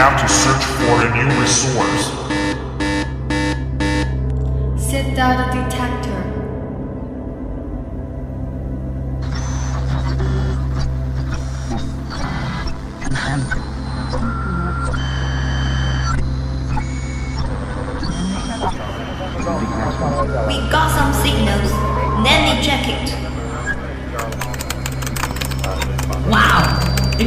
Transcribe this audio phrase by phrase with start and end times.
[0.00, 2.04] have to search for a new resource.
[4.82, 6.20] Set down the detector.
[20.48, 21.72] We got some signals.
[22.24, 23.29] Let me check it.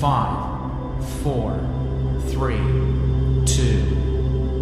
[0.00, 1.58] Five, four,
[2.28, 2.56] three,
[3.46, 3.80] two,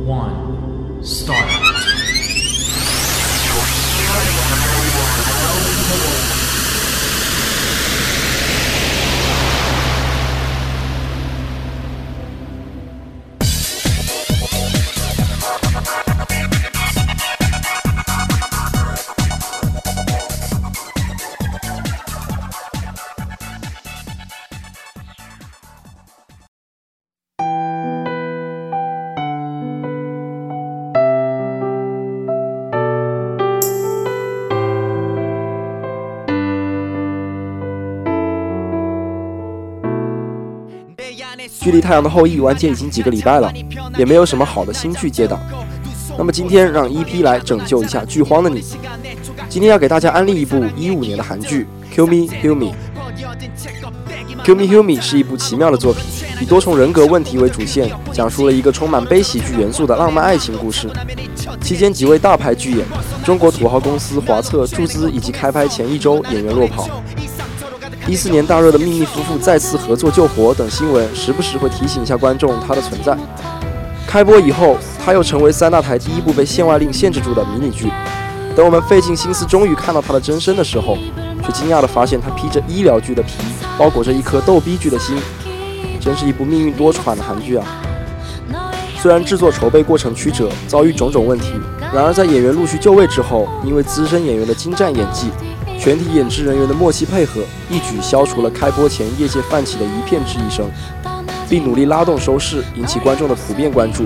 [0.04, 1.71] one, start.
[41.62, 43.52] 距离《太阳的后裔》完结已经几个礼拜了，
[43.96, 45.38] 也没有什么好的新剧接档。
[46.18, 48.64] 那么今天让 EP 来拯救一下剧荒的你。
[49.48, 52.66] 今天要给大家安利一部一五年的韩剧《Kill Me Heal Me》。
[54.44, 56.02] 《Kill Me Heal Me》是一部奇妙的作品，
[56.40, 60.90] 以多重人格问题为主线，讲述了一个充满悲喜剧元素的浪漫爱情故事。
[61.60, 62.84] 期间几位大牌剧演，
[63.24, 66.88] 中国土豪公司华策注资以及开拍前一周演员落跑。
[68.08, 73.16] 一四年大热的秘密夫妇再次合作救火等新闻，时不时会提醒一下观众它的存在。
[74.06, 77.90] 开播以后，它又成为三大台第一部被限外令限制住的迷你剧。
[78.56, 80.98] 等我们费尽心思终于看到它的真身的时候，
[81.44, 83.34] 却惊讶地发现它披着医疗剧的皮，
[83.78, 85.16] 包裹着一颗逗逼剧的心，
[86.00, 87.64] 真是一部命运多舛的韩剧啊！
[89.00, 91.52] 虽然制作筹备过程曲折，遭遇种种问题，
[91.94, 95.30] 然而在演员陆续就位之后，因为资深演员的精湛演技。
[95.82, 100.70] 全体演职人员的默契配合，一举消除了开播前业界泛起的一片质疑声，
[101.48, 104.04] 并努力拉动收视，引起观众的普遍关注，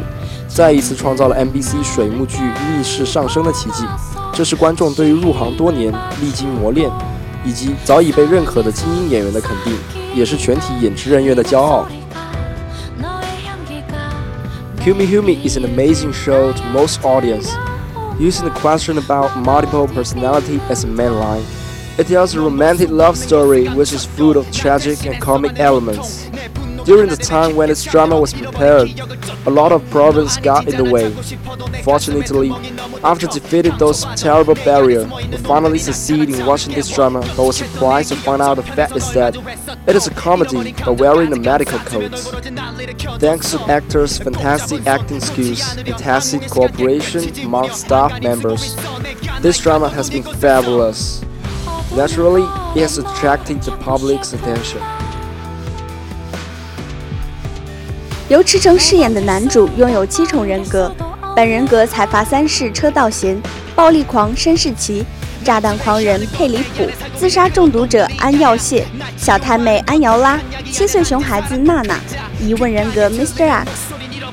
[0.48, 3.84] 再一次创造了 MBC 水幕剧逆势上升的奇迹。
[4.32, 5.92] 这是观众对于入行多年、
[6.22, 6.90] 历经磨练
[7.44, 9.76] 以及早已被认可的精英演员的肯定，
[10.14, 11.86] 也是全体演职人员的骄傲。
[14.80, 17.50] Humi Heal Me is an amazing show to most audience,
[18.18, 21.42] using the question about multiple personality as a main line.
[21.98, 26.28] It tells a romantic love story which is full of tragic and comic elements.
[26.84, 29.00] During the time when this drama was prepared,
[29.46, 31.10] a lot of problems got in the way.
[31.82, 32.50] Fortunately,
[33.02, 38.10] after defeating those terrible barriers, we finally succeed in watching this drama but was surprised
[38.10, 39.34] to find out the fact is that
[39.88, 42.28] it is a comedy but wearing the medical codes.
[43.18, 48.76] Thanks to actors' fantastic acting skills and tacit cooperation among staff members,
[49.40, 51.24] this drama has been fabulous.
[51.96, 52.42] Naturally,
[52.74, 54.80] it has attracted the public's attention.
[58.28, 60.92] 由池诚饰演的男主拥有七重人格，
[61.34, 63.40] 本人格财阀三世车道贤，
[63.74, 65.06] 暴力狂申世奇，
[65.42, 66.86] 炸弹狂人佩里普，
[67.16, 68.82] 自杀中毒者安耀燮，
[69.16, 70.38] 小太妹安瑶拉，
[70.70, 71.98] 七岁熊孩子娜娜，
[72.38, 73.48] 疑问人格 Mr.
[73.48, 73.70] X。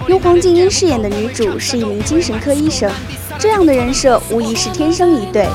[0.07, 2.91] 由黄静音饰演的女主是一名精神科医生，
[3.39, 5.47] 这样的人设无疑是天生一对。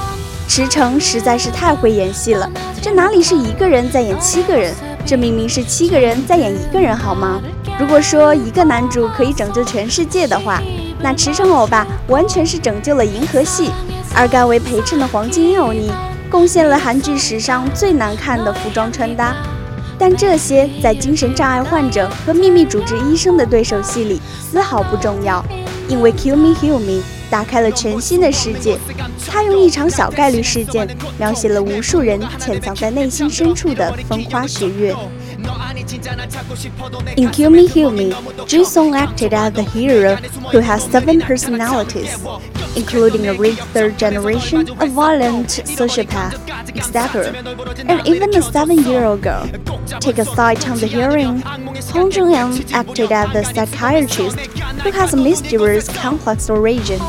[0.48, 2.50] 池诚实在是太会演戏了，
[2.80, 4.74] 这哪里是一个人在演七个人，
[5.04, 7.38] 这明明是七个人在演一个人，好吗？
[7.78, 10.60] 如果说一个男主可以拯救全世界的话，
[11.00, 13.70] 那池诚欧巴完全是拯救了银河系，
[14.16, 15.92] 而甘为陪衬的黄金欧尼
[16.30, 19.36] 贡献了韩剧史上最难看的服装穿搭。
[19.98, 24.18] 但这些在精神障碍患者和秘密主治医生的对手戏里
[24.50, 25.44] 丝毫不重要，
[25.88, 28.78] 因为 Kill Me Heal Me 打开了全新的世界。
[29.26, 30.88] 他用一场小概率事件
[31.18, 34.94] 描写了无数人潜藏在内心深处的风花雪月。
[37.16, 38.12] In Kill Me Heal Me,
[38.64, 40.16] Song acted as the hero
[40.50, 42.12] who has seven personalities,
[42.76, 46.34] including a rich third generation, a violent sociopath,
[46.76, 47.36] etc.,
[47.86, 49.48] and even a seven-year-old girl.
[50.00, 51.40] Take a side on the hearing,
[51.92, 54.38] Hong Jung-young acted as the psychiatrist
[54.82, 57.00] who has a mysterious, complex origin.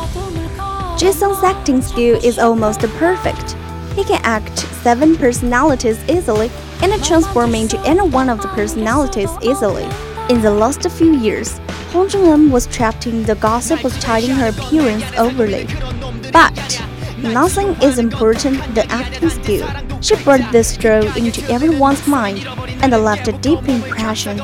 [0.98, 3.56] Jason's acting skill is almost perfect.
[3.96, 9.88] He can act seven personalities easily and transform into any one of the personalities easily.
[10.30, 11.60] In the last few years,
[11.92, 15.66] Hong Jung-eun was trapped in the gossip of hiding her appearance overly.
[16.31, 16.81] But
[17.18, 19.68] nothing is important than acting skill.
[20.02, 22.46] She brought this role into everyone's mind
[22.84, 24.38] and left a deep impression.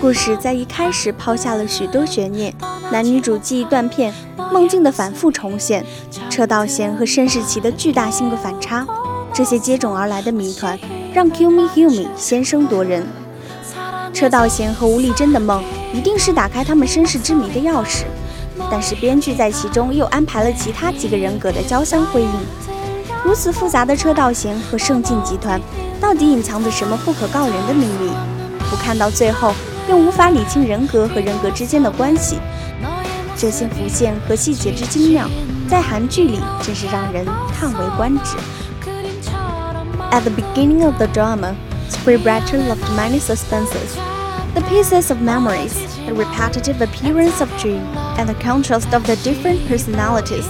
[0.00, 2.52] 故事在一开始抛下了许多悬念，
[2.90, 4.12] 男女主记忆断片，
[4.52, 5.84] 梦境的反复重现，
[6.28, 8.86] 车道贤和申世奇的巨大性格反差，
[9.32, 10.78] 这些接踵而来的谜团
[11.14, 13.06] 让 Kill Me Heal Me 先声夺人。
[14.12, 15.62] 车道贤和吴丽珍的梦
[15.94, 18.04] 一定是打开他们身世之谜的钥匙，
[18.70, 22.28] 但是编剧在其中又安排了其他几个人格的交相辉映。
[23.23, 25.59] 如此复杂的车道贤和盛晋集团，
[25.99, 28.11] 到底隐藏着什么不可告人的秘密？
[28.69, 29.53] 不看到最后。
[29.89, 32.39] 又无法理清人格和人格之间的关系，
[33.37, 35.29] 这些浮现和细节之精妙，
[35.69, 37.25] 在韩剧里真是让人
[37.57, 38.35] 叹为观止。
[40.11, 41.55] At the beginning of the drama,
[41.89, 43.95] Scriptwriter left many suspenses.
[44.55, 45.71] The pieces of memories,
[46.05, 47.79] the repetitive appearance of dream,
[48.17, 50.43] and the contrast of the different personalities.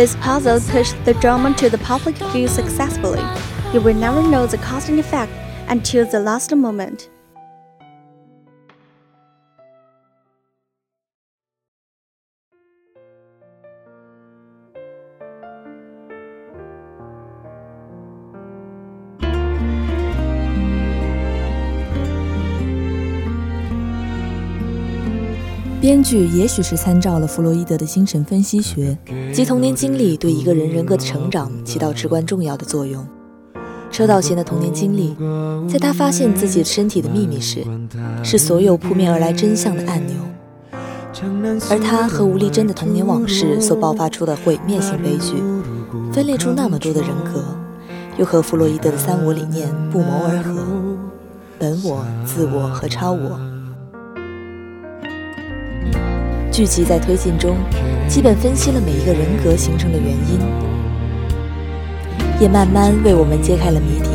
[0.00, 3.22] this puzzle pushed the drama to the public view successfully.
[3.74, 5.30] You will never know the cause and effect
[5.68, 7.10] until the last moment.
[25.90, 28.96] 编剧也许是参照了弗洛伊德的精神分析学，
[29.34, 33.04] 即童年经历对一个人人格的成长起到至关重要的作用。
[33.90, 35.16] 车道贤的童年经历，
[35.68, 37.66] 在他发现自己身体的秘密时，
[38.22, 40.14] 是所有扑面而来真相的按钮；
[41.68, 45.42] 而他和吴丽珍的童年往事所爆发出的毁灭性悲剧，
[46.12, 47.42] 分裂出那么多的人格，
[48.16, 50.54] 又和弗洛伊德的三我理念不谋而合：
[51.58, 53.49] 本我、自我和超我。
[56.60, 57.56] 剧集在推进中，
[58.06, 60.38] 基本分析了每一个人格形成的原因，
[62.38, 64.10] 也慢慢为我们揭开了谜底。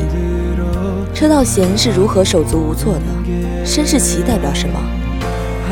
[1.11, 3.65] 车道贤是如何手足无措的？
[3.65, 4.79] 申世奇代表什么？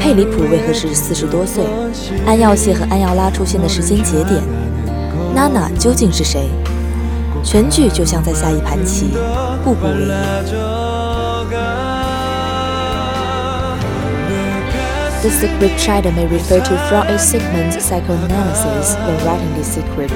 [0.02, 1.64] 佩里普为何是四十多岁？
[2.26, 4.42] 安耀谢和安耀拉出现的时间节点，
[5.36, 6.50] 娜娜究竟是谁？
[7.44, 9.12] 全剧就像在下一盘棋，
[9.64, 10.93] 步步为营。
[15.24, 20.10] The secret trader may refer to Freud's segment psychoanalysis when writing this secret.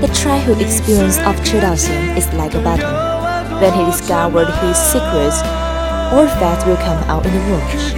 [0.00, 2.88] The childhood experience of Chen Daoxian is like a button.
[3.60, 5.36] When he discovered his secrets,
[6.16, 7.92] all facts will come out in the rush.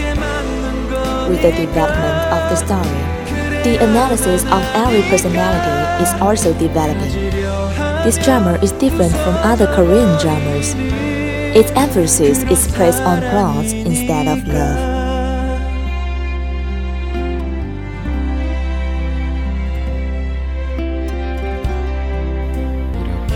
[1.31, 3.03] With the development of the story,
[3.63, 7.15] the analysis of every personality is also developing.
[8.03, 10.75] This drama is different from other Korean dramas.
[11.55, 14.94] Its emphasis is placed on plot instead of love.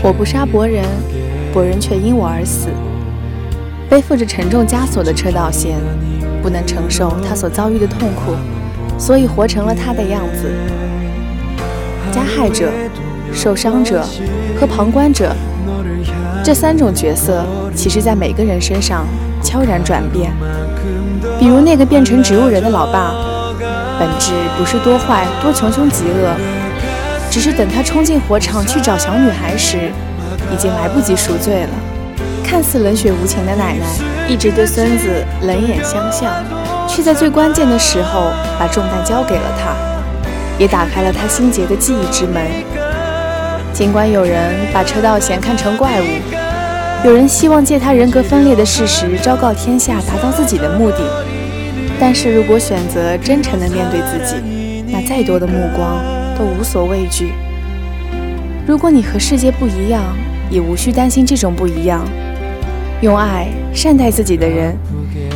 [0.01, 0.83] 我不杀伯仁，
[1.51, 2.69] 伯仁却因我而死。
[3.89, 5.75] 背负着沉重枷锁的车道贤，
[6.41, 8.33] 不能承受他所遭遇的痛苦，
[8.97, 10.49] 所以活成了他的样子。
[12.11, 12.69] 加害者、
[13.33, 14.05] 受伤者
[14.59, 15.35] 和旁观者
[16.43, 17.43] 这三种角色，
[17.75, 19.05] 其实在每个人身上
[19.43, 20.31] 悄然转变。
[21.37, 23.13] 比如那个变成植物人的老爸，
[23.99, 26.58] 本质不是多坏、多穷凶极恶。
[27.29, 29.91] 只是等他冲进火场去找小女孩时，
[30.51, 31.69] 已经来不及赎罪了。
[32.43, 33.85] 看似冷血无情的奶奶，
[34.27, 36.33] 一直对孙子冷眼相向，
[36.87, 39.75] 却在最关键的时候把重担交给了他，
[40.57, 42.41] 也打开了他心结的记忆之门。
[43.71, 50.97] 尽管有人把车道贤看成怪物，有人希望借他人格分裂的事实昭告天下，达到自己的目的，
[51.99, 56.03] 但是如果选择真诚地面对自己，那再多的目光。
[56.38, 57.32] 都无所畏惧。
[58.66, 60.02] 如果你和世界不一样，
[60.50, 62.04] 也无需担心这种不一样。
[63.00, 64.76] 用爱善待自己的人，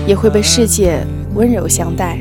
[0.06, 2.18] 也会被世界温柔相待。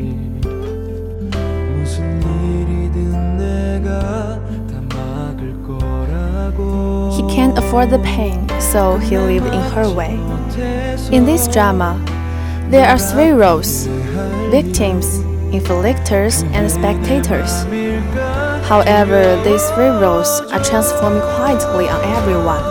[7.11, 8.47] He can't afford the pain.
[8.59, 10.19] so he lived in her way.
[11.11, 11.99] In this drama,
[12.69, 13.87] there are three roles
[14.51, 15.19] victims,
[15.51, 17.65] inflictors, and spectators.
[18.64, 22.62] However, these roles are transforming quietly on everyone.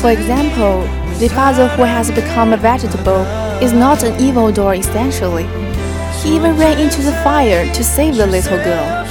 [0.00, 0.82] For example,
[1.18, 3.22] the father who has become a vegetable
[3.60, 5.46] is not an evildoer essentially.
[6.22, 9.04] He even ran into the fire to save the little girl.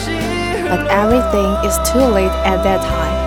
[0.69, 3.17] But everything is too late at that time.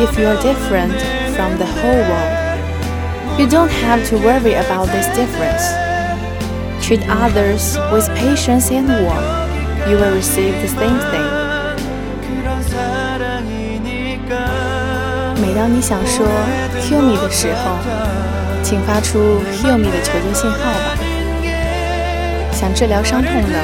[0.00, 0.98] If you are different
[1.36, 5.64] from the whole world, you don't have to worry about this difference.
[6.84, 9.41] Treat others with patience and warmth.
[9.88, 11.26] You will receive the same thing.
[15.40, 16.26] 每当你想说
[16.80, 17.76] “kill me” 的时候，
[18.62, 19.18] 请发出
[19.52, 20.96] “heal me” 的求救信号吧。
[22.52, 23.58] 想治疗伤痛的，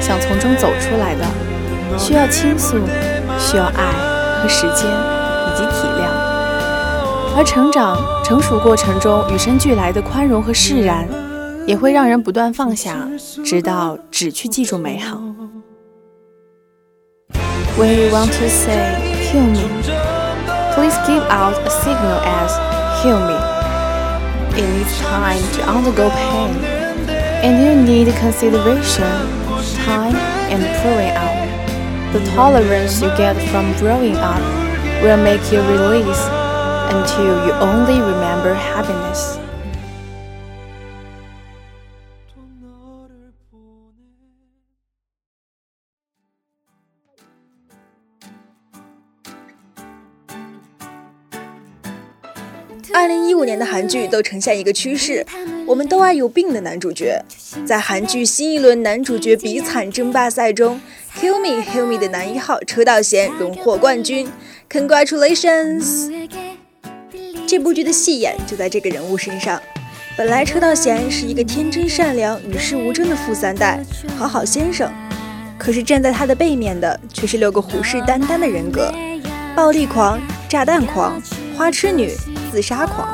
[0.00, 1.24] 想从中走出来的，
[1.98, 2.78] 需要倾诉，
[3.38, 3.92] 需要爱
[4.40, 6.06] 和时间以及体谅。
[7.36, 11.06] 而成长、成熟过程中与生俱来的宽容和释然，
[11.65, 13.07] 也会让人不断放下，
[13.43, 15.17] 直到只去记住美好。
[17.77, 18.97] When you want to say
[19.31, 19.69] "kill me,"
[20.75, 22.51] please give out a signal as
[23.01, 23.37] "heal me."
[24.57, 26.51] It needs time to undergo pain,
[27.41, 29.07] and you need consideration,
[29.85, 30.17] time,
[30.49, 31.47] and pouring out.
[32.11, 34.41] The tolerance you get from growing up
[35.01, 36.27] will make you release
[36.89, 38.22] until you only remember
[53.34, 55.26] 五年的韩剧都呈现一个趋势，
[55.66, 57.20] 我们都爱有病的男主角。
[57.66, 60.80] 在韩剧新一轮男主角比惨争霸赛中
[61.18, 64.28] ，Kill Me Heal Me 的男一号车道贤荣获冠军
[64.70, 66.28] ，Congratulations！
[67.46, 69.60] 这部剧的戏眼就在这个人物身上。
[70.16, 73.84] 本来车道贤是一个天真善良、与世无争的富三代，
[74.16, 74.90] 好好先生。
[75.58, 78.92] 可是站在他的背面的却是六个虎视眈眈的人格：
[79.54, 81.20] 暴力狂、炸弹狂、
[81.56, 82.12] 花痴女。
[82.52, 83.08] 自杀狂，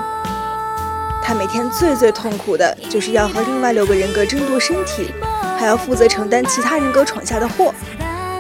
[1.23, 5.15] 她每天最最痛苦的就是要和另外六个人格争夺身体，
[5.59, 7.73] 还要负责承担其他人格闯下的祸，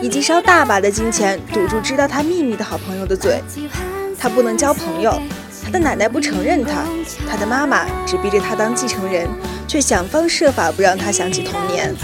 [0.02, 3.42] 以及烧大把的金钱堵住知道她秘密的好朋友的嘴。
[4.18, 5.18] 她不能交朋友，
[5.64, 6.84] 她的奶奶不承认她，
[7.26, 9.26] 她的妈妈只逼着她当继承人，
[9.66, 11.94] 却想方设法不让她想起童年。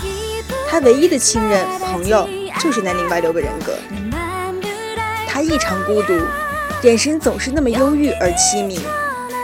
[0.71, 2.27] 她唯一的亲人朋友
[2.59, 3.75] 就是那另外六个人格。
[5.29, 6.19] 她异常孤独。
[6.87, 8.79] 眼神总是那么忧郁而凄迷，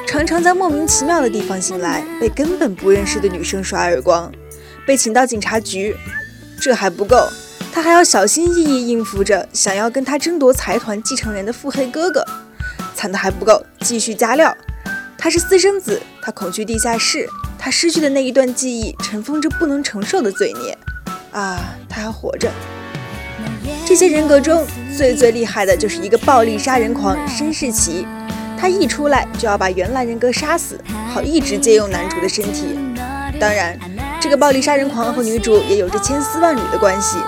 [0.06, 4.30] 常常在莫名其妙的地方醒来，被根本不认识的女生甩耳光，
[4.86, 5.96] 被请到警察局。
[6.60, 7.28] 这还不够，
[7.72, 12.24] 他还要小心翼翼应付着想要跟他争夺财团继承人的腹黑哥哥。
[12.94, 14.56] 惨的还不够，继续加料。
[15.18, 20.78] 他是私生子，他恐惧地下室，他失去的那一段记忆尘封着不能承受的罪孽。
[21.32, 21.58] 啊，
[21.88, 22.48] 他还活着。
[23.86, 24.66] 这些人格中
[24.96, 28.06] 最最厉害的就是一个暴力杀人狂申世奇，
[28.58, 30.80] 他一出来就要把原来人格杀死，
[31.12, 32.78] 好一直借用男主的身体。
[33.40, 33.78] 当然，
[34.20, 37.18] 这个暴力杀人狂和女主也有着千丝万缕的关系，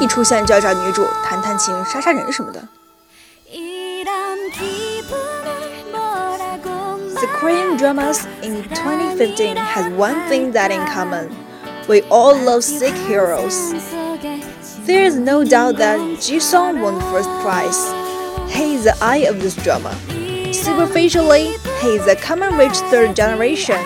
[0.00, 2.62] 一出现就要找女主谈谈情、杀杀人什么的。
[7.14, 11.28] The Korean dramas in 2015 has one thing that in common:
[11.86, 13.72] we all love sick heroes.
[14.86, 17.80] There is no doubt that Jisung won the first prize.
[18.52, 19.94] He is the eye of this drama.
[20.52, 23.80] Superficially, he is a common rich third generation,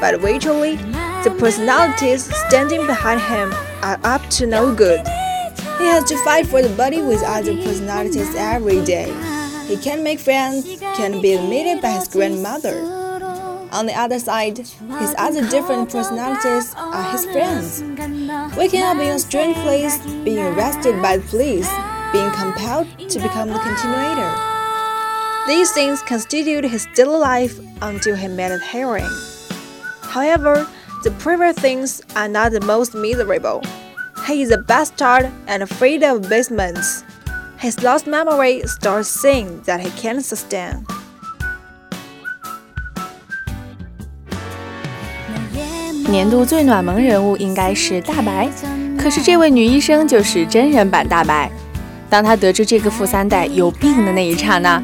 [0.00, 0.74] but virtually,
[1.22, 3.52] the personalities standing behind him
[3.82, 5.06] are up to no good.
[5.78, 9.06] He has to fight for the body with other personalities every day.
[9.68, 10.66] He can't make friends,
[10.96, 12.99] can't be admitted by his grandmother.
[13.72, 17.82] On the other side, his other different personalities are his friends.
[18.56, 21.70] Waking up in a strange place, being arrested by the police,
[22.12, 24.32] being compelled to become the continuator.
[25.46, 28.58] These things constitute his daily life until he met a.
[30.02, 30.68] However,
[31.04, 33.62] the private things are not the most miserable.
[34.26, 37.04] He is a bastard and afraid of basements.
[37.58, 40.86] His lost memory starts saying that he can't sustain.
[46.10, 48.48] 年度最暖萌人物应该是大白，
[48.98, 51.48] 可是这位女医生就是真人版大白。
[52.08, 54.82] 当她得知这个富三代有病的那一刹那，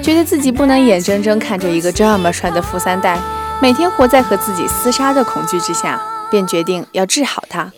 [0.00, 3.18] 觉得自己不能眼睁睁看着一个这么帅的富三代
[3.60, 7.68] 每天活在和自己厮杀的恐惧之下，便决定要治好他。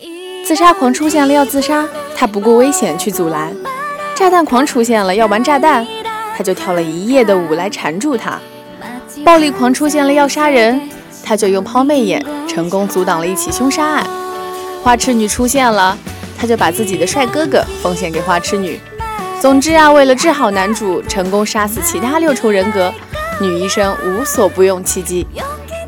[0.45, 3.49] 自杀狂出现了要自杀，他不顾危险去阻拦；
[4.15, 5.85] 炸弹狂出现了要玩炸弹，
[6.37, 8.33] 他就跳了一夜的舞来缠住他；
[9.25, 10.79] 暴力狂出现了要杀人，
[11.23, 14.03] 他就用抛媚眼成功阻挡了一起凶杀案；
[14.83, 15.97] 花痴女出现了，
[16.37, 18.79] 他就把自己的帅哥哥奉献给花痴女。
[19.39, 22.93] 总之啊，为了治好男主，成功杀死其他六重人格，
[23.39, 25.25] 女医生无所不用其极。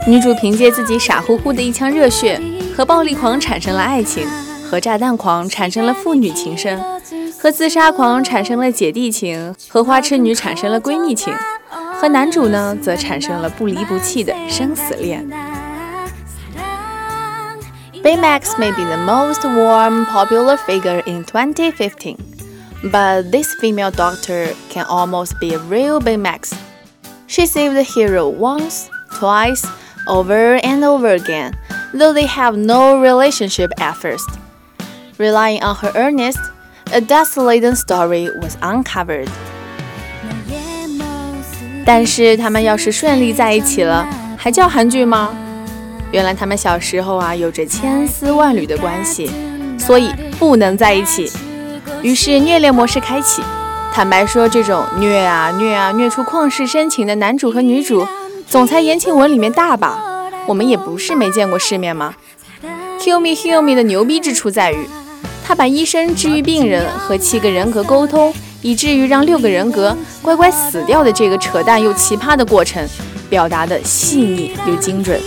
[0.07, 2.41] 女主凭借自己傻乎乎的一腔热血，
[2.75, 4.27] 和暴力狂产生了爱情，
[4.69, 6.81] 和炸弹狂产生了父女情深，
[7.39, 11.33] 和自杀狂产生了姐弟情，和花痴女产生了闺蜜情，
[12.02, 15.28] 和男主呢则产生了不离不弃的生死恋。
[18.02, 22.16] Baymax may be the most warm, popular figure in 2015,
[22.84, 26.54] but this female doctor can almost be a real Baymax.
[27.26, 28.88] She saved the hero once,
[29.18, 29.66] twice,
[30.06, 31.58] over and over again,
[31.92, 34.30] though they have no relationship at first.
[35.18, 36.38] Relying on her earnest,
[36.92, 39.28] a desolating story was uncovered.
[41.85, 45.29] 但是他们要是顺利在一起了，还叫韩剧吗？
[46.11, 49.29] 原来他们小时候啊有着千丝万缕的关系，
[49.77, 51.31] 所以不能在一起。
[52.01, 53.41] 于是虐恋模式开启。
[53.93, 58.07] 坦白说，这种虐啊虐啊虐出旷世深情的男主和女主。
[58.47, 59.97] 总裁言情文里面大把，
[60.45, 62.13] 我们也不是没见过世面吗
[62.99, 64.87] ？Kill me, heal me 的牛逼之处在于，
[65.45, 72.83] 他把医生治愈病人和七个人格沟通，以至于让六个人格乖乖死掉的这个扯淡又奇葩的过程，
[73.29, 75.21] 表达的细腻又精准。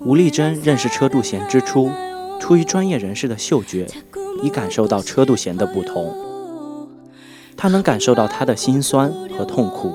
[0.00, 1.90] 吴丽珍认识车度贤之初，
[2.38, 3.86] 出于专业人士的嗅觉，
[4.42, 6.14] 已感受到车度贤的不同。
[7.56, 9.94] 她能感受到他的心酸和痛苦，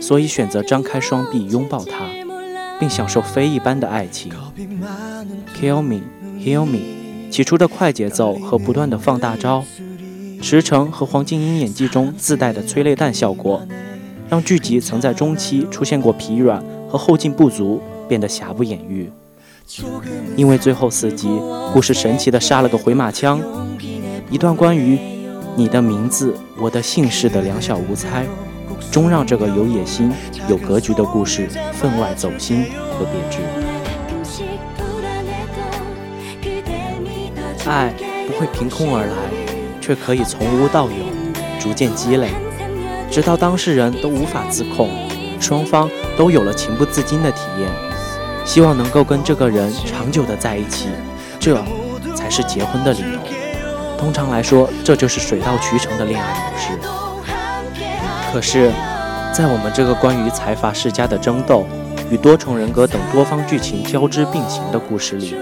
[0.00, 2.06] 所以选择张开双臂拥抱他，
[2.80, 4.32] 并享受非一般的爱情。
[5.56, 6.00] Kill me,
[6.38, 7.30] heal me。
[7.30, 9.64] 起初的快节奏和不断的放大招，
[10.42, 13.66] 石城和黄静英演技中自带的催泪弹效果，
[14.28, 17.80] 让剧集曾在中期出现过疲软和后劲不足。
[18.08, 19.10] 变得瑕不掩瑜，
[20.36, 21.28] 因为最后四集
[21.72, 23.40] 故事神奇的杀了个回马枪，
[24.30, 24.98] 一段关于
[25.56, 28.26] 你的名字、我的姓氏的两小无猜，
[28.90, 30.12] 终让这个有野心、
[30.48, 33.38] 有格局的故事分外走心和别致。
[37.66, 37.94] 爱
[38.26, 39.14] 不会凭空而来，
[39.80, 40.96] 却可以从无到有，
[41.58, 42.28] 逐渐积累，
[43.10, 44.90] 直到当事人都无法自控，
[45.40, 47.93] 双方都有了情不自禁的体验。
[48.44, 50.88] 希望能够跟这个人长久的在一起，
[51.40, 51.62] 这
[52.14, 53.18] 才是结婚的理由。
[53.98, 56.78] 通常来说，这就是水到渠成的恋爱模式。
[58.32, 58.70] 可是，
[59.32, 61.66] 在我们这个关于财阀世家的争斗
[62.10, 65.34] 与多重人格等多方剧情交织并行的故事里，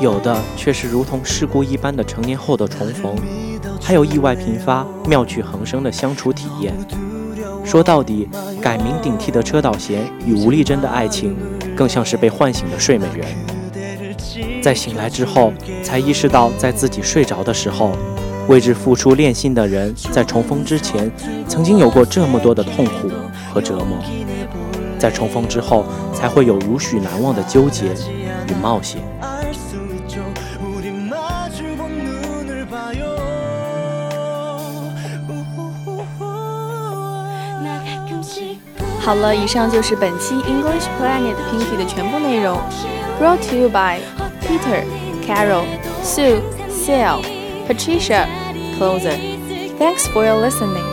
[0.00, 3.14] 有的却是如同事故一般的成年后的重逢，
[3.82, 6.74] 还有意外频发、妙趣横生的相处体验。
[7.64, 8.28] 说到底，
[8.60, 11.36] 改名顶替的车岛贤与吴丽珍的爱情，
[11.76, 17.92] 更像是被唤醒的睡美人，在醒来之后才意识到，在自己睡着的时候，
[18.48, 21.10] 为之付出恋心的人，在重逢之前，
[21.46, 23.08] 曾经有过这么多的痛苦
[23.52, 23.98] 和折磨，
[24.98, 29.00] 在重逢之后，才会有如许难忘的纠结与冒险。
[38.99, 42.59] 好了，以上就是本期 English Planet Pinky 的全部内容。
[43.19, 43.99] Brought to you by
[44.41, 44.83] Peter,
[45.25, 45.65] Carol,
[46.03, 47.21] Sue, Sale,
[47.67, 48.27] Patricia,
[48.77, 49.17] Closer.
[49.77, 50.88] Thanks for your listening.